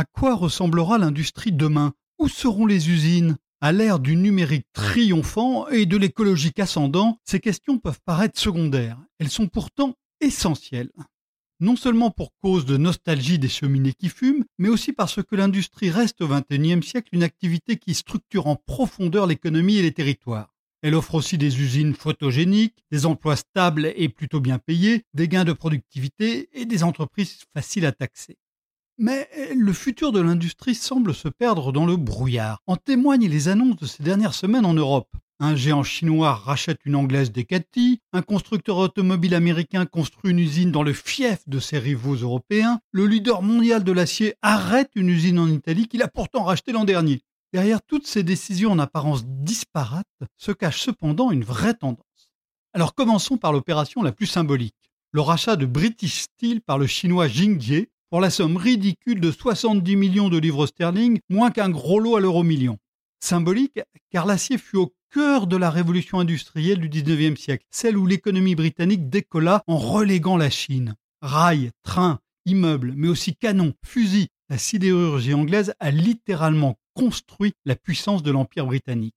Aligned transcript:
À 0.00 0.04
quoi 0.04 0.34
ressemblera 0.34 0.96
l'industrie 0.96 1.52
demain? 1.52 1.92
Où 2.18 2.26
seront 2.26 2.64
les 2.64 2.88
usines? 2.88 3.36
À 3.60 3.70
l'ère 3.70 3.98
du 3.98 4.16
numérique 4.16 4.64
triomphant 4.72 5.68
et 5.68 5.84
de 5.84 5.98
l'écologique 5.98 6.58
ascendant, 6.58 7.18
ces 7.26 7.38
questions 7.38 7.78
peuvent 7.78 8.00
paraître 8.06 8.40
secondaires. 8.40 8.98
Elles 9.18 9.28
sont 9.28 9.46
pourtant 9.46 9.92
essentielles. 10.22 10.90
Non 11.60 11.76
seulement 11.76 12.10
pour 12.10 12.32
cause 12.42 12.64
de 12.64 12.78
nostalgie 12.78 13.38
des 13.38 13.50
cheminées 13.50 13.92
qui 13.92 14.08
fument, 14.08 14.46
mais 14.56 14.70
aussi 14.70 14.94
parce 14.94 15.22
que 15.22 15.36
l'industrie 15.36 15.90
reste 15.90 16.22
au 16.22 16.28
XXIe 16.28 16.82
siècle 16.82 17.10
une 17.12 17.22
activité 17.22 17.76
qui 17.76 17.92
structure 17.92 18.46
en 18.46 18.56
profondeur 18.56 19.26
l'économie 19.26 19.76
et 19.76 19.82
les 19.82 19.92
territoires. 19.92 20.54
Elle 20.80 20.94
offre 20.94 21.16
aussi 21.16 21.36
des 21.36 21.60
usines 21.60 21.92
photogéniques, 21.92 22.86
des 22.90 23.04
emplois 23.04 23.36
stables 23.36 23.92
et 23.94 24.08
plutôt 24.08 24.40
bien 24.40 24.58
payés, 24.58 25.04
des 25.12 25.28
gains 25.28 25.44
de 25.44 25.52
productivité 25.52 26.48
et 26.58 26.64
des 26.64 26.84
entreprises 26.84 27.40
faciles 27.52 27.84
à 27.84 27.92
taxer. 27.92 28.38
Mais 29.02 29.30
le 29.56 29.72
futur 29.72 30.12
de 30.12 30.20
l'industrie 30.20 30.74
semble 30.74 31.14
se 31.14 31.28
perdre 31.28 31.72
dans 31.72 31.86
le 31.86 31.96
brouillard. 31.96 32.60
En 32.66 32.76
témoignent 32.76 33.30
les 33.30 33.48
annonces 33.48 33.76
de 33.76 33.86
ces 33.86 34.02
dernières 34.02 34.34
semaines 34.34 34.66
en 34.66 34.74
Europe. 34.74 35.08
Un 35.38 35.56
géant 35.56 35.82
chinois 35.82 36.34
rachète 36.34 36.80
une 36.84 36.96
anglaise 36.96 37.32
Decathlon, 37.32 37.96
un 38.12 38.20
constructeur 38.20 38.76
automobile 38.76 39.34
américain 39.34 39.86
construit 39.86 40.32
une 40.32 40.38
usine 40.38 40.70
dans 40.70 40.82
le 40.82 40.92
fief 40.92 41.38
de 41.48 41.58
ses 41.58 41.78
rivaux 41.78 42.16
européens, 42.16 42.78
le 42.92 43.06
leader 43.06 43.40
mondial 43.40 43.84
de 43.84 43.92
l'acier 43.92 44.34
arrête 44.42 44.90
une 44.94 45.08
usine 45.08 45.38
en 45.38 45.48
Italie 45.48 45.88
qu'il 45.88 46.02
a 46.02 46.08
pourtant 46.08 46.44
rachetée 46.44 46.72
l'an 46.72 46.84
dernier. 46.84 47.22
Derrière 47.54 47.80
toutes 47.80 48.06
ces 48.06 48.22
décisions 48.22 48.72
en 48.72 48.78
apparence 48.78 49.24
disparates 49.24 50.04
se 50.36 50.52
cache 50.52 50.82
cependant 50.82 51.30
une 51.30 51.42
vraie 51.42 51.72
tendance. 51.72 52.34
Alors 52.74 52.94
commençons 52.94 53.38
par 53.38 53.54
l'opération 53.54 54.02
la 54.02 54.12
plus 54.12 54.26
symbolique, 54.26 54.92
le 55.12 55.22
rachat 55.22 55.56
de 55.56 55.64
British 55.64 56.20
Steel 56.20 56.60
par 56.60 56.76
le 56.76 56.86
chinois 56.86 57.28
Jingye 57.28 57.88
pour 58.10 58.20
la 58.20 58.30
somme 58.30 58.56
ridicule 58.56 59.20
de 59.20 59.30
70 59.30 59.96
millions 59.96 60.28
de 60.28 60.38
livres 60.38 60.66
sterling, 60.66 61.20
moins 61.28 61.52
qu'un 61.52 61.70
gros 61.70 62.00
lot 62.00 62.16
à 62.16 62.20
l'euro 62.20 62.42
million. 62.42 62.76
Symbolique 63.20 63.80
car 64.10 64.26
l'acier 64.26 64.58
fut 64.58 64.76
au 64.76 64.92
cœur 65.10 65.46
de 65.46 65.56
la 65.56 65.70
révolution 65.70 66.18
industrielle 66.18 66.80
du 66.80 66.88
19e 66.88 67.36
siècle, 67.36 67.64
celle 67.70 67.96
où 67.96 68.06
l'économie 68.06 68.56
britannique 68.56 69.08
décolla 69.08 69.62
en 69.66 69.78
reléguant 69.78 70.36
la 70.36 70.50
Chine. 70.50 70.96
Rails, 71.22 71.70
trains, 71.84 72.18
immeubles, 72.46 72.94
mais 72.96 73.08
aussi 73.08 73.36
canons, 73.36 73.74
fusils, 73.84 74.28
la 74.48 74.58
sidérurgie 74.58 75.34
anglaise 75.34 75.74
a 75.78 75.90
littéralement 75.92 76.78
construit 76.94 77.52
la 77.64 77.76
puissance 77.76 78.22
de 78.22 78.32
l'Empire 78.32 78.66
britannique. 78.66 79.14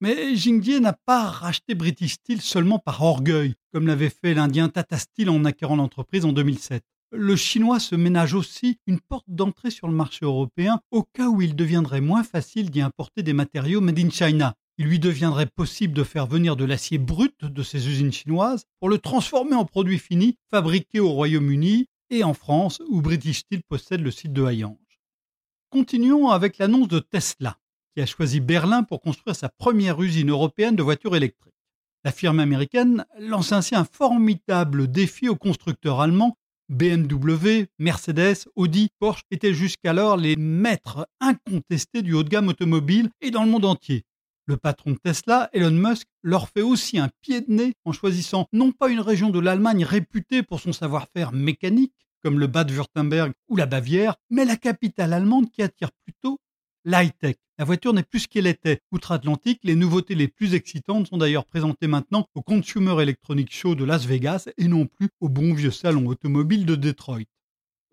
Mais 0.00 0.36
Jingye 0.36 0.80
n'a 0.80 0.92
pas 0.92 1.24
racheté 1.24 1.74
British 1.74 2.14
Steel 2.14 2.40
seulement 2.40 2.78
par 2.78 3.02
orgueil, 3.02 3.54
comme 3.72 3.86
l'avait 3.86 4.10
fait 4.10 4.34
l'Indien 4.34 4.68
Tata 4.68 4.98
Steel 4.98 5.30
en 5.30 5.44
acquérant 5.44 5.76
l'entreprise 5.76 6.24
en 6.24 6.32
2007. 6.32 6.84
Le 7.16 7.36
Chinois 7.36 7.78
se 7.78 7.94
ménage 7.94 8.34
aussi 8.34 8.80
une 8.88 8.98
porte 8.98 9.28
d'entrée 9.28 9.70
sur 9.70 9.86
le 9.86 9.94
marché 9.94 10.24
européen 10.24 10.80
au 10.90 11.04
cas 11.04 11.28
où 11.28 11.40
il 11.40 11.54
deviendrait 11.54 12.00
moins 12.00 12.24
facile 12.24 12.70
d'y 12.70 12.80
importer 12.80 13.22
des 13.22 13.32
matériaux 13.32 13.80
made 13.80 14.00
in 14.00 14.10
China. 14.10 14.56
Il 14.78 14.86
lui 14.86 14.98
deviendrait 14.98 15.46
possible 15.46 15.94
de 15.94 16.02
faire 16.02 16.26
venir 16.26 16.56
de 16.56 16.64
l'acier 16.64 16.98
brut 16.98 17.44
de 17.44 17.62
ses 17.62 17.86
usines 17.88 18.12
chinoises 18.12 18.64
pour 18.80 18.88
le 18.88 18.98
transformer 18.98 19.54
en 19.54 19.64
produit 19.64 20.00
fini 20.00 20.38
fabriqué 20.50 20.98
au 20.98 21.10
Royaume-Uni 21.10 21.86
et 22.10 22.24
en 22.24 22.34
France 22.34 22.82
où 22.88 23.00
British 23.00 23.40
Steel 23.42 23.62
possède 23.62 24.00
le 24.00 24.10
site 24.10 24.32
de 24.32 24.44
Hayange. 24.44 24.76
Continuons 25.70 26.30
avec 26.30 26.58
l'annonce 26.58 26.88
de 26.88 26.98
Tesla, 26.98 27.58
qui 27.94 28.02
a 28.02 28.06
choisi 28.06 28.40
Berlin 28.40 28.82
pour 28.82 29.00
construire 29.00 29.36
sa 29.36 29.48
première 29.48 30.02
usine 30.02 30.30
européenne 30.30 30.74
de 30.74 30.82
voitures 30.82 31.14
électriques. 31.14 31.54
La 32.02 32.10
firme 32.10 32.40
américaine 32.40 33.06
lance 33.20 33.52
ainsi 33.52 33.76
un 33.76 33.84
formidable 33.84 34.88
défi 34.90 35.28
aux 35.28 35.36
constructeurs 35.36 36.00
allemands. 36.00 36.36
BMW, 36.68 37.66
Mercedes, 37.78 38.46
Audi, 38.56 38.88
Porsche 38.98 39.22
étaient 39.30 39.52
jusqu'alors 39.52 40.16
les 40.16 40.36
maîtres 40.36 41.06
incontestés 41.20 42.02
du 42.02 42.14
haut 42.14 42.22
de 42.22 42.28
gamme 42.28 42.48
automobile 42.48 43.10
et 43.20 43.30
dans 43.30 43.44
le 43.44 43.50
monde 43.50 43.66
entier. 43.66 44.04
Le 44.46 44.56
patron 44.56 44.92
de 44.92 44.98
Tesla, 44.98 45.48
Elon 45.52 45.70
Musk, 45.70 46.06
leur 46.22 46.48
fait 46.48 46.62
aussi 46.62 46.98
un 46.98 47.10
pied 47.22 47.40
de 47.40 47.52
nez 47.52 47.72
en 47.84 47.92
choisissant 47.92 48.46
non 48.52 48.72
pas 48.72 48.88
une 48.88 49.00
région 49.00 49.30
de 49.30 49.40
l'Allemagne 49.40 49.84
réputée 49.84 50.42
pour 50.42 50.60
son 50.60 50.72
savoir-faire 50.72 51.32
mécanique, 51.32 51.94
comme 52.22 52.38
le 52.38 52.46
Bade-Württemberg 52.46 53.32
ou 53.48 53.56
la 53.56 53.66
Bavière, 53.66 54.16
mais 54.30 54.44
la 54.44 54.56
capitale 54.56 55.12
allemande 55.12 55.50
qui 55.50 55.62
attire 55.62 55.90
plutôt 56.04 56.38
l'high-tech. 56.84 57.36
La 57.58 57.64
voiture 57.64 57.92
n'est 57.92 58.02
plus 58.02 58.20
ce 58.20 58.28
qu'elle 58.28 58.46
était. 58.46 58.80
Outre-Atlantique, 58.90 59.60
les 59.62 59.76
nouveautés 59.76 60.14
les 60.14 60.28
plus 60.28 60.54
excitantes 60.54 61.06
sont 61.06 61.18
d'ailleurs 61.18 61.46
présentées 61.46 61.86
maintenant 61.86 62.26
au 62.34 62.42
Consumer 62.42 63.00
Electronics 63.00 63.54
Show 63.54 63.74
de 63.74 63.84
Las 63.84 64.06
Vegas 64.06 64.48
et 64.58 64.66
non 64.66 64.86
plus 64.86 65.08
au 65.20 65.28
bon 65.28 65.54
vieux 65.54 65.70
salon 65.70 66.06
automobile 66.06 66.66
de 66.66 66.74
Detroit. 66.74 67.28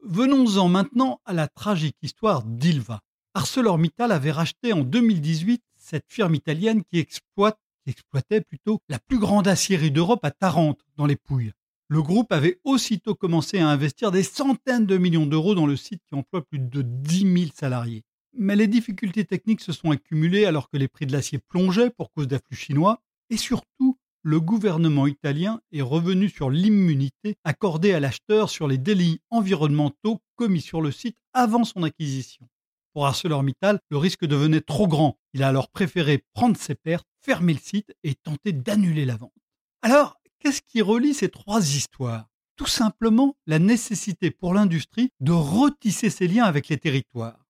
Venons-en 0.03 0.68
maintenant 0.68 1.22
à 1.25 1.34
la 1.34 1.47
tragique 1.47 1.97
histoire 2.02 2.44
d'Ilva. 2.44 3.02
ArcelorMittal 3.35 4.12
avait 4.12 4.31
racheté 4.31 4.74
en 4.74 4.81
2018 4.81 5.62
cette 5.78 6.06
firme 6.09 6.34
italienne 6.35 6.84
qui 6.84 6.97
exploitait 6.97 8.41
plutôt 8.41 8.81
la 8.90 8.97
plus 9.00 9.19
grande 9.19 9.47
aciérie 9.47 9.91
d'Europe 9.91 10.25
à 10.25 10.31
Tarente, 10.31 10.81
dans 10.97 11.06
les 11.06 11.16
Pouilles. 11.16 11.53
Le 11.88 12.02
groupe 12.02 12.31
avait 12.31 12.59
aussitôt 12.63 13.16
commencé 13.16 13.59
à 13.59 13.69
investir 13.69 14.12
des 14.12 14.23
centaines 14.23 14.85
de 14.85 14.97
millions 14.97 15.25
d'euros 15.28 15.56
dans 15.56 15.68
le 15.68 15.75
site 15.75 16.02
qui 16.08 16.16
emploie 16.16 16.44
plus 16.44 16.59
de 16.59 16.81
10 16.81 17.19
000 17.19 17.52
salariés. 17.53 18.03
Mais 18.34 18.56
les 18.56 18.68
difficultés 18.68 19.25
techniques 19.25 19.62
se 19.62 19.72
sont 19.72 19.92
accumulées 19.92 20.46
alors 20.46 20.69
que 20.69 20.78
les 20.78 20.88
prix 20.88 21.06
de 21.06 21.12
l'acier 21.12 21.40
plongeaient 21.40 21.90
pour 21.90 22.12
cause 22.12 22.28
d'afflux 22.28 22.56
chinois 22.56 23.02
et 23.30 23.38
surtout 23.38 23.97
le 24.24 24.40
gouvernement 24.40 25.08
italien 25.08 25.62
est 25.72 25.81
revenu 25.81 26.30
sur 26.30 26.50
l'immunité 26.50 27.36
accordée 27.44 27.94
à 27.94 28.00
l'acheteur 28.00 28.50
sur 28.50 28.68
les 28.68 28.78
délits 28.78 29.20
environnementaux 29.30 30.22
commis 30.36 30.62
sur 30.62 30.81
le 30.81 30.91
site 30.91 31.18
avant 31.34 31.64
son 31.64 31.84
acquisition. 31.84 32.47
Pour 32.94 33.08
ArcelorMittal, 33.08 33.80
le 33.90 33.97
risque 33.97 34.25
devenait 34.25 34.62
trop 34.62 34.88
grand. 34.88 35.18
Il 35.34 35.44
a 35.44 35.47
alors 35.47 35.70
préféré 35.70 36.24
prendre 36.34 36.58
ses 36.58 36.75
pertes, 36.75 37.08
fermer 37.22 37.53
le 37.53 37.59
site 37.59 37.94
et 38.03 38.16
tenter 38.16 38.52
d'annuler 38.52 39.06
la 39.06 39.18
vente. 39.18 39.31
Alors, 39.81 40.22
Qu'est-ce 40.41 40.64
qui 40.64 40.81
relie 40.81 41.14
ces 41.14 41.30
trois 41.30 41.62
histoires? 41.62 42.28
Tout 42.56 42.66
simplement 42.66 43.36
la 43.46 43.59
nécessité 43.59 44.31
pour 44.31 44.56
l'industrie 44.56 45.12
de 45.20 45.31
retisser 45.31 46.09
ses 46.09 46.28
liens 46.28 46.46
avec 46.46 46.68
les 46.68 46.80
territoires. 46.80 47.41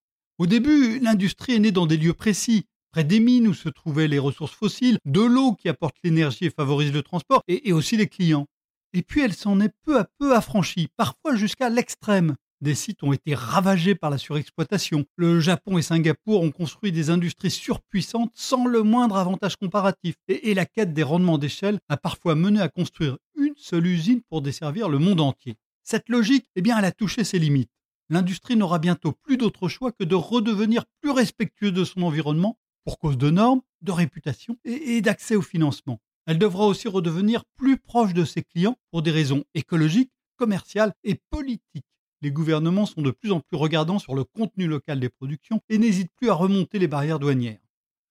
Au 0.41 0.47
début, 0.47 0.97
l'industrie 0.97 1.53
est 1.53 1.59
née 1.59 1.71
dans 1.71 1.85
des 1.85 1.97
lieux 1.97 2.15
précis, 2.15 2.65
près 2.91 3.03
des 3.03 3.19
mines 3.19 3.47
où 3.47 3.53
se 3.53 3.69
trouvaient 3.69 4.07
les 4.07 4.17
ressources 4.17 4.55
fossiles, 4.55 4.97
de 5.05 5.21
l'eau 5.21 5.53
qui 5.53 5.69
apporte 5.69 5.95
l'énergie 6.03 6.45
et 6.45 6.49
favorise 6.49 6.91
le 6.91 7.03
transport, 7.03 7.43
et, 7.47 7.71
aussi 7.73 7.95
les 7.95 8.07
clients. 8.07 8.47
Et 8.93 9.03
puis 9.03 9.21
elle 9.21 9.35
s'en 9.35 9.59
est 9.59 9.71
peu 9.85 9.99
à 9.99 10.07
peu 10.17 10.35
affranchie, 10.35 10.87
parfois 10.97 11.35
jusqu'à 11.35 11.69
l'extrême. 11.69 12.37
Des 12.59 12.73
sites 12.73 13.03
ont 13.03 13.13
été 13.13 13.35
ravagés 13.35 13.93
par 13.93 14.09
la 14.09 14.17
surexploitation. 14.17 15.05
Le 15.15 15.39
Japon 15.39 15.77
et 15.77 15.83
Singapour 15.83 16.41
ont 16.41 16.49
construit 16.49 16.91
des 16.91 17.11
industries 17.11 17.51
surpuissantes 17.51 18.31
sans 18.33 18.65
le 18.65 18.81
moindre 18.81 19.17
avantage 19.17 19.57
comparatif. 19.57 20.15
Et, 20.27 20.55
la 20.55 20.65
quête 20.65 20.91
des 20.91 21.03
rendements 21.03 21.37
d'échelle 21.37 21.79
a 21.87 21.97
parfois 21.97 22.33
mené 22.33 22.61
à 22.61 22.67
construire 22.67 23.19
une 23.37 23.53
seule 23.57 23.85
usine 23.85 24.21
pour 24.27 24.41
desservir 24.41 24.89
le 24.89 24.97
monde 24.97 25.21
entier. 25.21 25.55
Cette 25.83 26.09
logique, 26.09 26.47
eh 26.55 26.63
bien, 26.63 26.79
elle 26.79 26.85
a 26.85 26.91
touché 26.91 27.23
ses 27.23 27.37
limites. 27.37 27.69
L'industrie 28.11 28.55
n'aura 28.55 28.77
bientôt 28.77 29.13
plus 29.13 29.37
d'autre 29.37 29.67
choix 29.67 29.91
que 29.91 30.03
de 30.03 30.13
redevenir 30.13 30.85
plus 31.01 31.09
respectueuse 31.09 31.73
de 31.73 31.83
son 31.83 32.03
environnement 32.03 32.59
pour 32.85 32.99
cause 32.99 33.17
de 33.17 33.31
normes, 33.31 33.61
de 33.81 33.91
réputation 33.91 34.57
et 34.63 35.01
d'accès 35.01 35.35
au 35.35 35.41
financement. 35.41 35.99
Elle 36.27 36.37
devra 36.37 36.67
aussi 36.67 36.87
redevenir 36.87 37.43
plus 37.57 37.77
proche 37.77 38.13
de 38.13 38.25
ses 38.25 38.43
clients 38.43 38.77
pour 38.91 39.01
des 39.01 39.09
raisons 39.09 39.43
écologiques, 39.55 40.11
commerciales 40.37 40.93
et 41.03 41.19
politiques 41.31 41.85
les 42.21 42.31
gouvernements 42.31 42.85
sont 42.85 43.01
de 43.01 43.11
plus 43.11 43.31
en 43.31 43.39
plus 43.39 43.57
regardants 43.57 43.99
sur 43.99 44.13
le 44.13 44.23
contenu 44.23 44.67
local 44.67 44.99
des 44.99 45.09
productions 45.09 45.59
et 45.69 45.77
n'hésitent 45.77 46.13
plus 46.15 46.29
à 46.29 46.33
remonter 46.33 46.77
les 46.77 46.87
barrières 46.87 47.19
douanières. 47.19 47.59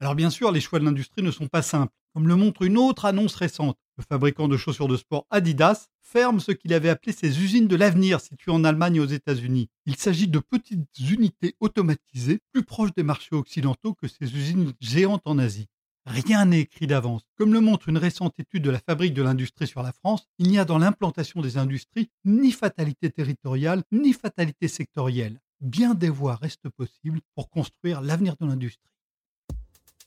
Alors 0.03 0.15
bien 0.15 0.31
sûr, 0.31 0.50
les 0.50 0.62
choix 0.62 0.78
de 0.78 0.84
l'industrie 0.87 1.22
ne 1.22 1.31
sont 1.31 1.47
pas 1.47 1.61
simples, 1.61 1.93
comme 2.15 2.27
le 2.27 2.34
montre 2.34 2.62
une 2.62 2.78
autre 2.78 3.05
annonce 3.05 3.34
récente. 3.34 3.77
Le 3.99 4.03
fabricant 4.03 4.48
de 4.48 4.57
chaussures 4.57 4.89
de 4.89 4.97
sport 4.97 5.27
Adidas 5.28 5.89
ferme 6.01 6.41
ce 6.41 6.53
qu'il 6.53 6.72
avait 6.72 6.89
appelé 6.89 7.13
ses 7.13 7.42
usines 7.42 7.69
de 7.69 7.77
l'avenir 7.77 8.19
situées 8.19 8.51
en 8.51 8.65
Allemagne 8.65 8.97
et 8.97 9.01
aux 9.01 9.04
États-Unis. 9.04 9.69
Il 9.84 9.97
s'agit 9.97 10.27
de 10.27 10.39
petites 10.39 10.89
unités 10.98 11.54
automatisées 11.60 12.41
plus 12.51 12.65
proches 12.65 12.95
des 12.97 13.03
marchés 13.03 13.36
occidentaux 13.36 13.92
que 13.92 14.09
ces 14.09 14.34
usines 14.34 14.72
géantes 14.80 15.27
en 15.27 15.39
Asie. 15.39 15.66
Rien 16.07 16.47
n'est 16.47 16.60
écrit 16.60 16.86
d'avance. 16.86 17.21
Comme 17.36 17.53
le 17.53 17.60
montre 17.60 17.91
une 17.91 17.98
récente 17.98 18.41
étude 18.41 18.63
de 18.63 18.71
la 18.71 18.78
Fabrique 18.78 19.13
de 19.13 19.22
l'industrie 19.22 19.66
sur 19.66 19.83
la 19.83 19.92
France, 19.92 20.27
il 20.39 20.48
n'y 20.48 20.59
a 20.59 20.65
dans 20.65 20.78
l'implantation 20.78 21.42
des 21.42 21.59
industries 21.59 22.09
ni 22.24 22.53
fatalité 22.53 23.10
territoriale, 23.10 23.83
ni 23.92 24.15
fatalité 24.15 24.66
sectorielle. 24.66 25.42
Bien 25.60 25.92
des 25.92 26.09
voies 26.09 26.36
restent 26.36 26.71
possibles 26.71 27.21
pour 27.34 27.51
construire 27.51 28.01
l'avenir 28.01 28.36
de 28.41 28.47
l'industrie. 28.47 28.89